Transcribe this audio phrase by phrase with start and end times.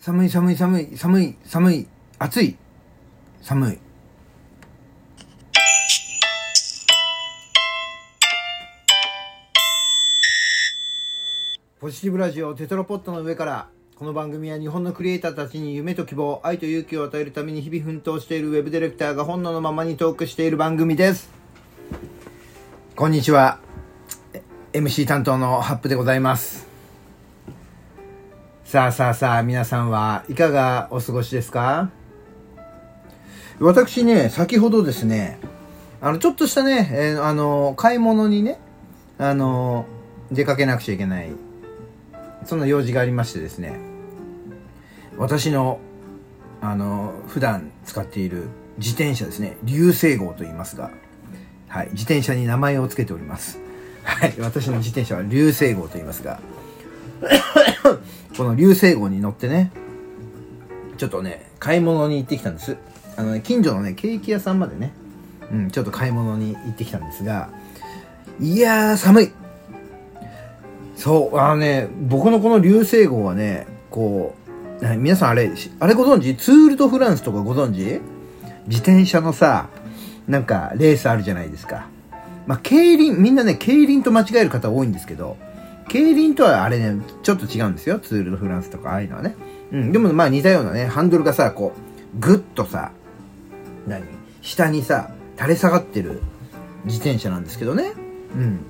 [0.00, 1.86] 寒い寒い寒い寒い寒い
[2.20, 2.56] 暑い。
[3.42, 3.78] 寒い。
[11.80, 21.28] ポジティブラジオテトラポットの上からこの番組は日本のクリエイターたちに夢と希望愛と勇気を与えるために日々奮闘しているウェブディレクターが本能のままにトークしている番組です。
[22.94, 23.58] こんにちは。
[24.72, 26.67] MC 担当のハップでございます。
[28.68, 31.88] さあさあさあ皆さんはいかがお過ごしですか？
[33.60, 35.38] 私ね先ほどですね
[36.02, 38.60] あのちょっとしたね、えーあの買い物にね
[39.16, 39.86] あの
[40.30, 41.30] 出かけなくちゃいけない
[42.44, 43.80] そんな用事がありましてですね
[45.16, 45.80] 私の
[46.60, 50.90] あの普段使っている自転車ですね流星号と言いますが
[51.68, 53.58] はい自転車に名前を付けております。
[54.04, 56.38] はい私の自転車は流星号と言いますが
[58.38, 59.70] この流星号に乗ってね
[60.96, 62.78] ちょっとね買い物に行ってきたんです。
[63.16, 64.94] あのね近所のねケーキ屋さんまでね
[65.52, 67.50] うんちょっと買い物に行ってきたんですが
[68.40, 69.32] いやー寒い。
[70.96, 74.34] そう、あのね、僕のこの流星号はね、こ
[74.82, 76.36] う、皆さんあれ、あれご存知？
[76.36, 78.00] ツール・ド・フランスとかご存知？
[78.66, 79.68] 自転車のさ、
[80.26, 81.86] なんかレースあるじゃないですか。
[82.48, 85.36] まあ、競輪、みんなね、競輪と間違える方多いんですけど、
[85.88, 87.98] 競輪とはあれね、ちょっと違うんですよ。
[87.98, 89.34] ツール・ド・フランスとか、ああいうのはね。
[89.72, 92.92] うん、でもまあ似たようなね、ハンドルがさ、こう、ぐっとさ、
[93.86, 94.04] 何？
[94.40, 96.20] 下にさ、垂れ下がってる
[96.84, 97.92] 自転車なんですけどね。
[98.34, 98.60] うん。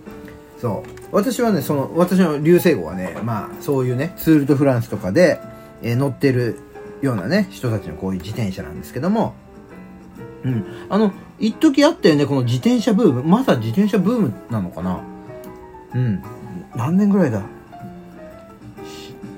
[0.60, 0.91] そう。
[1.12, 5.41] 私はね、その、私の流星号はね、まあ、そういうね、ツール・ド・フランスとかで、
[5.82, 6.58] えー乗ってる
[7.00, 9.34] ようなね、人たちのこういう自転車なんですけども、
[10.44, 10.64] うん。
[10.88, 13.22] あの、一時あったよね、この自転車ブーム。
[13.22, 15.00] まだ自転車ブームなのかな
[15.94, 16.22] うん。
[16.77, 17.42] 何年ぐらいだ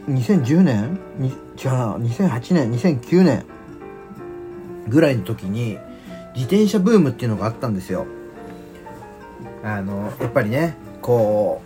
[0.09, 1.37] ？2010年に違う
[1.71, 3.45] な、2008年、2009年
[4.89, 5.79] ぐらいの時に、
[6.35, 8.07] 自転車ブームっていうのがあったんですよ。
[9.63, 11.63] あの、やっぱりね、こ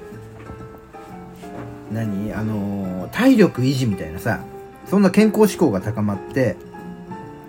[1.91, 2.33] う、何？
[2.33, 4.41] あの、体力維持みたいなさ、
[4.87, 6.57] そんな健康志向が高まって、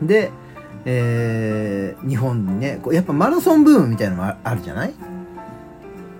[0.02, 0.32] で、
[0.86, 4.94] えー日本にね、やっぱマラソンブームみたいなのもあるじゃない？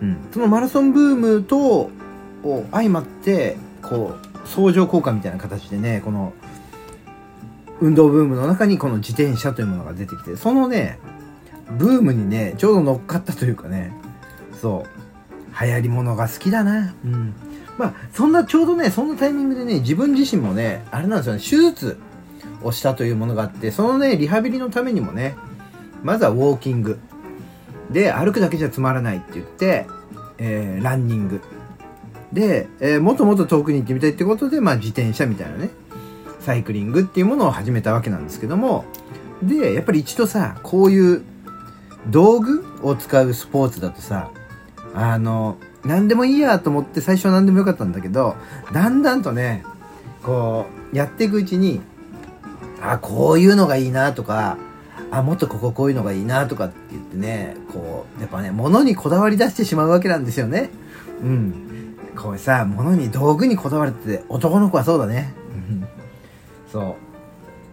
[0.02, 0.18] うん。
[0.32, 1.90] そのマラソンブームと、
[2.44, 6.34] を相まって、こう、相乗効果みたいな形でね、この、
[7.82, 11.00] 運動ブームの中にこの自転車というものが出てきて、そのね、
[11.78, 13.92] ブームにね、ちょうど乗っかったというかね、
[14.62, 16.94] そう、流行り物が好きだな。
[17.04, 17.34] うん。
[17.78, 22.00] まあ、そんな、ちょうどね、そんなタイミングでね、自分自身もね、あれなんですよね、手術
[22.64, 25.36] をしたというものがあって、そのね、リハビリのためにもね、
[26.04, 27.00] まずはウォーキング。
[27.92, 29.88] で、歩くだけじゃつまらないって言って、
[30.38, 31.42] えー、ランニング。
[32.34, 35.70] で、えーもっともっと遠くに行ってみたいってことで、まあ自転車みたいなね、
[36.42, 38.86] サイクリングっていうものを始めたわけなんですけども、
[39.42, 41.24] で、やっぱり一度さ、こういう
[42.10, 44.32] 道具を使うスポーツだとさ、
[44.94, 48.36] あの、何でもいいやと思って最初は何でもよかったんだけど、
[48.74, 49.64] だんだんとね、
[50.24, 51.82] こう、やっていくうちに、
[52.82, 54.58] あ、こういうのがいいなとか、
[55.12, 60.70] あ、もっとこここういうのがいいなとかって言ってね、こう、やっぱね、物にこだわり出してしまうわけなんですよね。
[61.22, 61.54] うん。
[62.16, 65.34] これさ、物に道具にこだわるって男の子はそうだね。
[65.70, 65.88] うん
[66.72, 66.96] そ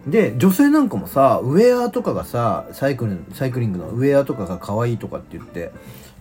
[0.07, 0.11] う。
[0.11, 5.71] で、女性なんかもさ、ウェアとかがさ、サイクル、サイクリングのウェアとかが可愛いとかって言って、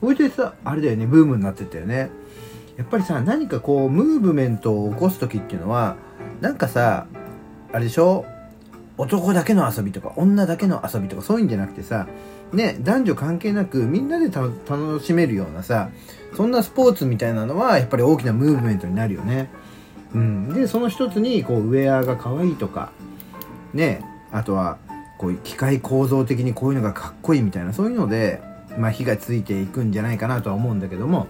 [0.00, 2.10] それでさ、あれだよね、ブームになってったよね。
[2.76, 5.96] やっぱりさ、何かこう、ムーブメントを起こす時っていうのは、
[6.40, 7.06] なんかさ、
[7.72, 8.24] あれでしょ？
[8.98, 12.06] 男だけの遊びとか、女だけの遊びとか、そういうんじゃなくてさ、
[12.52, 15.90] ね、男女関係なく、みんなで楽しめるようなさ、
[16.36, 19.50] そんなスポーツみたいなのは、やっぱり大きなムーブメントになるよね。
[20.14, 20.52] うん。
[20.52, 22.92] で、その一つに、こう、ウェアが可愛いとか、
[23.72, 24.78] ね、あとは、
[25.18, 28.42] こういう機械構造的にこういうのがかっこいいみたいな、そういうので、
[28.78, 31.26] まあ、火がついていくんじゃないかなとは思うんだけども、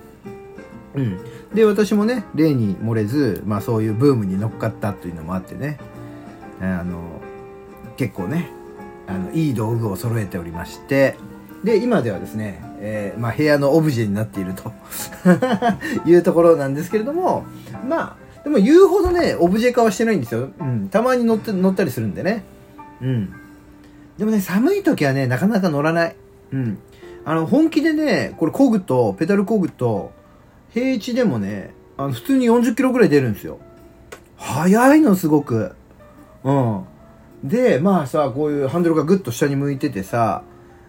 [0.94, 1.18] うん。
[1.54, 5.78] で、私もね、例に漏れず、まあ、そういうブームに乗っかったというのもあってね、
[6.60, 7.21] あの、
[8.02, 8.50] 結構ね、
[9.06, 11.14] あの、いい道具を揃えておりまして、
[11.62, 14.72] で、今ではですね、えーまあ、部屋のオブジェになっていると
[16.04, 17.44] いうところなんですけれども、
[17.88, 20.48] まあ、でも言うほどね、オブジェ化はしてないんですよ。
[20.58, 20.88] うん。
[20.88, 22.42] たまに乗って、乗ったりするんでね。
[23.00, 23.32] うん。
[24.18, 26.16] でもね、寒い時はね、なかなか乗らない。
[26.52, 26.78] うん。
[27.24, 30.10] あの、本気でね、これ漕ぐと、ペダル漕ぐと、
[30.70, 33.60] 平地でもね、あの、普通に40キロぐらい出るんですよ。
[34.36, 35.76] 速いの、すごく。
[36.42, 36.84] うん。
[37.44, 40.44] で、まあさ、こういうハンドルがぐっと下に向いててさ、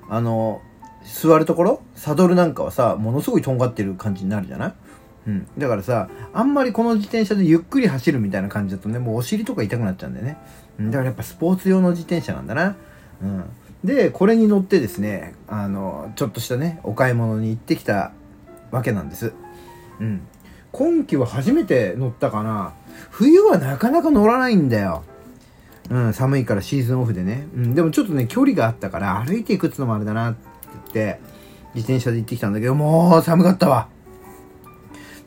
[0.09, 0.61] あの、
[1.03, 4.73] 座るところサドルなんかはさ、ものすごいとんがってる感じになるじゃない？
[5.27, 5.47] うん。
[5.57, 10.38] だからさ、あんまりこの自転車でゆっくり走るみたいな感じだとね、もうお尻とか痛くなっちゃうんだよね。
[10.79, 12.75] うん、だからやっぱスポーツ用の自転車なんだな。
[13.21, 13.44] うん。
[13.83, 18.13] で、これに乗ってですね、あの、ちょっとしたね、お買い物に行ってきた
[18.71, 19.33] わけなんです。
[20.00, 20.21] うん。
[20.71, 22.73] 今季は初めて乗ったかな。
[23.11, 25.03] 冬はなかなか乗らないんだよ。
[25.89, 27.47] うん、寒いからシーズンオフでね。
[27.56, 30.39] うん、でもちょっとね、距離があったから歩いていくってのもあれだなって
[30.71, 31.19] 言って、
[31.75, 33.89] 自転車で行ってきたんだけど、もう寒かったわ。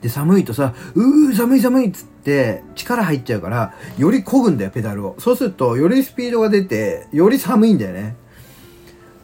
[0.00, 5.16] で、寒いとさ、うー、寒い寒いっつって力入っちゃうから、より漕ぐんだよ、ペダルを。
[5.18, 8.16] そうすると、よりスピードが出て、より寒いんだよね。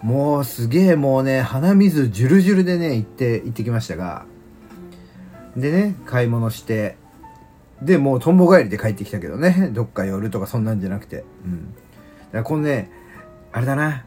[0.03, 4.25] もうすげえもうね、鼻水ジュルジュルでね、行って、行ってきましたが。
[5.57, 6.97] でね、買い物して、
[7.85, 11.25] で、もうとんぼ帰りで帰ってきたけどね、どっか寄るとかそんなんじゃなくて。
[11.45, 11.75] うん。
[11.75, 12.91] だからこのね、
[13.53, 14.05] あれだな。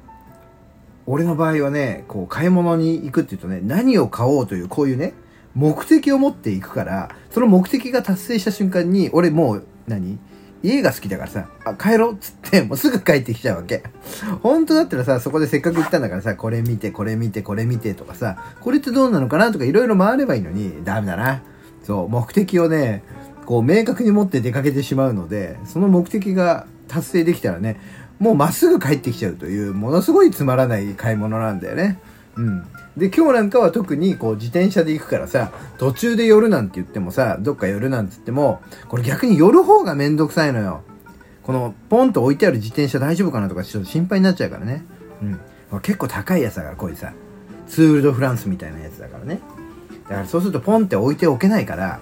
[1.08, 5.14] 俺の場合はね、こう、買い物に行くって言うとね、何を買おうという、こういうね、
[5.54, 10.18] 目的を持っていくから、その目的が達成した瞬間に、俺もう、何？
[10.64, 13.84] 家が好きだからさ、あ、帰ろうっつって、もうすぐ帰ってきちゃうわけ。
[14.42, 21.44] 本当だったらさ、そこでせっかく行ったんだからさ、これ見て、これ見て、これ見てとかさ、これってどうなのかなとかいろいろ回ればいいのに、ダメだな。
[21.84, 23.04] そう、目的をね、
[23.46, 27.80] こう明確に持って出かけてしまうので、その目的が達成できたらね、
[28.20, 32.00] もうまっすぐ帰ってきちゃうという、ものすごいつまらない買い物なんだよね。
[32.36, 32.66] うん。
[32.98, 40.82] で、今日なんかは特にこう自転車で行くからさ、途中で寄るなんて言ってもさ、どっか寄るなんて言っても、これ逆に寄る方がめんどくさいのよ。
[41.44, 44.86] この、ポンと置いてある自転車大丈夫かなとかちょっと心配になっちゃうからね。
[45.72, 45.82] うん。
[45.82, 47.14] 結構高いやつだから、こういうさ、
[47.68, 49.42] ツールドフランスみたいなやつだからね。
[50.08, 52.00] だからそうするとポンって置いておけないから、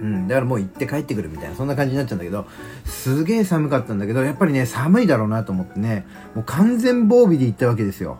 [0.00, 2.46] うん、だからもう行って帰ってくるみたいな、そんな感じになっちゃうんだけど、
[2.84, 8.18] すげえ寒かったんだけど、やっぱりね、寒いだろうなと思ってね、もう完全防備で行ったわけですよ。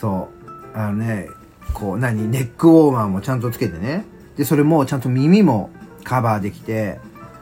[0.00, 0.28] そ
[0.74, 0.78] う。
[0.78, 1.28] あのね、
[1.74, 4.04] こう、何、ネックウォーマーもちゃんとつけてね。
[4.36, 5.70] で、それもちゃんと耳も
[6.04, 7.00] カバーできて、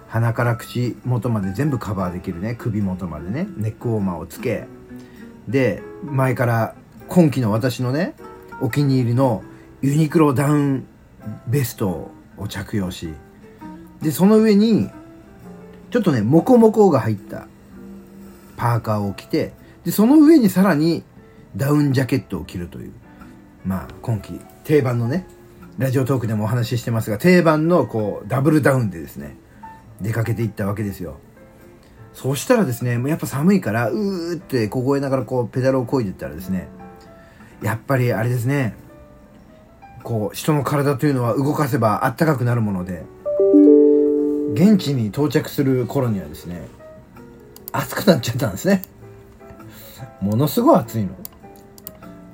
[0.09, 4.67] 鼻から口元まで全部カバーできるね、首元までね、ネックウォーマーをつけ、
[5.47, 6.75] で、前から
[7.09, 8.15] 今季の私のね、
[8.61, 9.45] お気に入りの
[9.83, 10.87] ユニクロダウン
[11.47, 13.15] ベストを着用し、
[14.07, 14.89] で、その上に、
[15.91, 17.49] ちょっとね、モコモコが入った
[18.57, 19.53] パーカーを着て、
[19.85, 21.03] で、その上にさらに
[21.57, 22.93] ダウンジャケットを着るという、
[23.65, 25.27] まあ、今季定番のね、
[25.77, 29.37] ラジオトークでもお話ししてますが、定番のこう、ダブルダウンでですね、
[30.01, 31.17] 出かけていったわけですよ。
[32.13, 36.69] そしたらですね、やっぱ寒いから、うーって凍えながらこう、ペダルを漕いでったらですね、
[37.61, 38.77] やっぱりあれですね、
[40.05, 43.05] こう、人の体というのは動かせばあったかくなるもので、
[44.57, 46.67] 現地に到着する頃にはですね、
[47.73, 48.83] 暑くなっちゃったんですね。
[50.23, 51.11] ものすごい暑いの。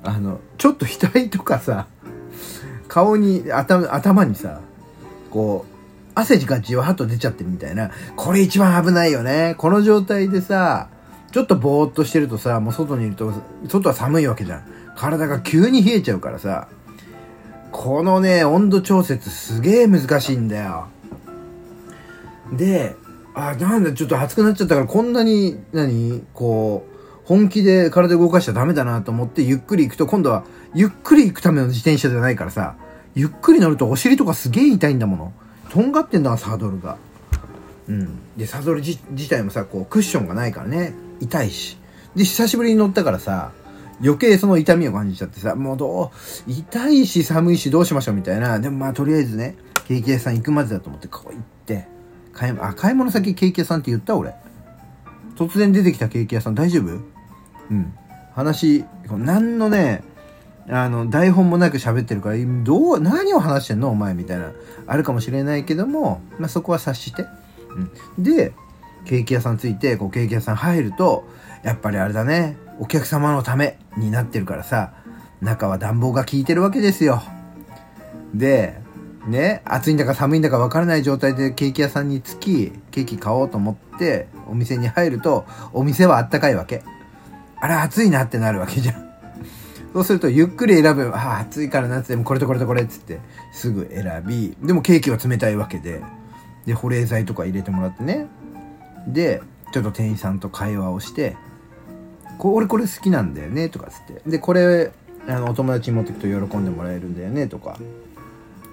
[0.05, 1.87] あの、ちょっと額とかさ、
[2.87, 4.61] 顔に、頭、頭にさ、
[5.31, 5.73] こう、
[6.15, 7.91] 汗がじわっと出ちゃってるみたいな。
[8.15, 9.55] これ一番危ないよね。
[9.57, 10.87] この状態でさ、
[11.33, 13.33] ちょっとぼーっとしてるとさ、もう外にいると、
[13.67, 14.63] 外は寒いわけじゃん。
[14.95, 16.69] 体が急に冷えちゃうからさ、
[17.73, 20.87] このね、温度調節すげえ難しいんだよ。
[22.57, 22.95] で、
[23.35, 26.93] あ、なんだ、ちょっと暑くなっちゃったから、こんなに、何こう、
[27.25, 32.75] 本気で体動かしちゃダメだなと思って、ゆっくり行くと、今度は、ゆっくり行くための自転車じゃないからさ、
[33.15, 35.33] ゆっくり乗るとお尻とかすげえ痛いんだもの。
[35.69, 36.97] とんがってんだ、サドルが。
[37.87, 38.19] うん。
[38.37, 41.77] で、サドル自体もさ、こう、クッションがないからね、痛いし。
[42.15, 43.51] で、久しぶりに乗ったからさ、
[44.01, 46.11] 余計その痛みを感じちゃってさ、もうど
[46.47, 48.59] う、痛いし寒いしどうしましょうみたいな。
[48.59, 49.55] でもまあとりあえずね、
[49.87, 51.52] ケーキ屋さん行くまでだと思って、こう行って、
[52.33, 54.33] 買い、あ、買い物先ケーキ屋さんって言った俺。
[55.35, 56.99] 突然出てきたケーキ屋さん大丈夫？
[57.71, 57.93] うん。
[58.33, 60.03] 話、何のね、
[60.69, 63.89] あの、台本もなく喋ってるから、どう、何を話してんの？
[63.89, 64.51] お前みたいな、
[64.87, 67.25] あるかもしれないけども、まあ、そこは察して。
[68.17, 68.23] うん。
[68.23, 68.53] で、
[69.05, 71.27] ケーキ屋さん着いて、こう、ケーキ屋さん入ると、
[71.63, 74.93] やっぱりあれだね、お客様のためになってるからさ、
[75.41, 77.21] 中は暖房が効いてるわけですよ。
[78.33, 78.81] で、
[79.27, 86.83] ね、暑いんだか寒いんだか分からない状態でケーキ屋さんに着き、ケーキ買おうと思って、お店に入ると、お店はあったかいわけ。
[87.59, 89.09] あれ暑いなってなるわけじゃん。
[89.93, 91.11] そうすると、ゆっくり選ぶ。
[91.15, 93.21] ああ、暑いから夏でもこれとこれとこれっつって、
[93.53, 96.01] すぐ選び、でもケーキは冷たいわけで、
[96.65, 98.27] で、保冷剤とか入れてもらってね。
[99.07, 101.37] で、ちょっと店員さんと会話をして、
[102.39, 104.21] こ俺これ好きなんだよね、とかつって。
[104.29, 104.91] で、これ、
[105.27, 107.77] あの、お友達に持ってくと喜んでもらえるんだよね、とか。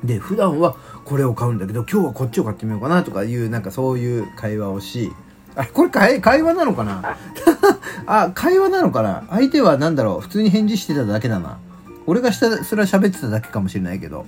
[0.04, 5.12] で、普段はこれを買うんだけど、今日はこっちを買ってみようかな、とかいう、なんかそういう会話をし、
[5.56, 7.16] あ、これ会会話なのかな？
[8.06, 9.24] あ、会話なのかな？
[9.30, 10.20] 相手はなんだろう？
[10.20, 11.58] 普通に返事してただけだな。
[12.06, 14.26] 俺がひたすら喋ってただけかもしれないけど。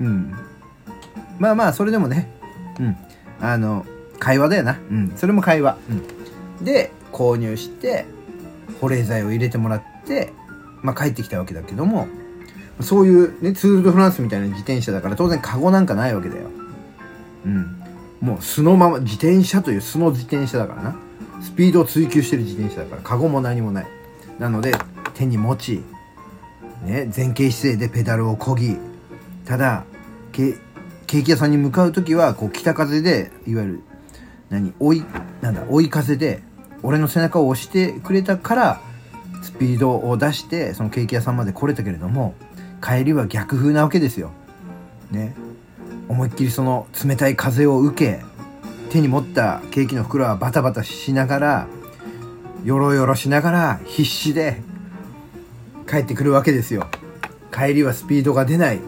[0.00, 0.34] うん。
[1.38, 2.28] まあまあそれでもね。
[2.80, 2.96] うん。
[3.40, 3.86] あの
[4.18, 4.78] 会話だよな。
[4.90, 5.12] うん。
[5.16, 8.04] それも会話、うん、で購入して
[8.80, 10.32] 保冷剤を入れてもらって
[10.82, 12.08] まあ帰ってきたわけだけども。
[12.80, 16.48] そういうねツール・ド・フランスみたいな自転車だから当然カゴなんかないわけだよ。
[17.46, 17.82] うん。
[18.20, 20.96] もう素のまま自転車という素の自転車だからな。
[21.42, 23.86] スピードを追求してる自転車だからカゴも何もない。
[24.38, 24.74] なので
[25.14, 25.82] 手に持ち、
[26.84, 28.76] ね、前傾姿勢でペダルをこぎ
[29.44, 29.84] ただ
[30.32, 30.54] ケ
[31.06, 33.82] ケーキ屋さんに向かう時はこう北風でいわゆる
[34.50, 35.04] 何追い
[35.40, 36.42] なんだ追い風で
[36.82, 38.80] 俺の背中を押してくれたから
[39.42, 42.34] スピードを出してそのケーキ屋さんまで来れたけれども
[42.84, 44.32] 帰りは逆風なわけですよ。
[45.10, 45.34] ね。
[46.08, 48.22] 思いっきりその冷たい風を受け
[48.90, 51.66] 手に持ったケーキの袋はバタバタしながら
[52.64, 54.62] よろよろしながら必死で
[55.88, 56.86] 帰ってくるわけですよ
[57.52, 58.80] 帰りはスピードが出ない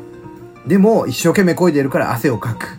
[0.67, 2.79] でも一生懸命漕いでるから汗をかく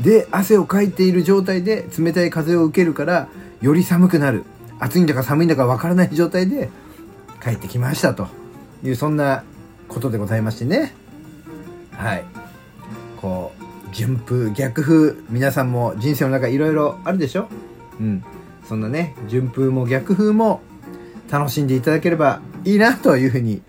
[0.00, 3.28] で汗をかいている状態で冷たい風を受けるから
[3.60, 4.44] より寒くなる
[4.78, 6.68] 暑いんだか寒いんだかわからない状態で
[7.42, 8.28] 帰ってきましたと
[8.82, 9.44] いうそんな
[9.88, 10.94] ことでございましてね。
[11.92, 12.24] はい。
[13.20, 17.48] こう順風逆風皆さんも人生の中いろいろあるでしょ？
[18.00, 18.24] うん。
[18.68, 20.60] そんなね順風も逆風も
[21.30, 23.62] 楽しんでいただければいいなというふうに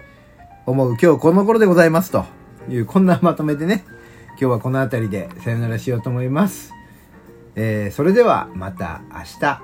[0.65, 2.25] 思う今日この頃でございますと。
[2.69, 3.85] いうこんなまとめでね。
[4.31, 6.71] 今日はこの辺りでさよならしようと思います、
[7.55, 9.61] えー、それではまた明日。